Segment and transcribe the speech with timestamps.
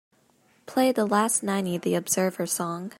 [0.65, 2.89] play the last Niney The Observer song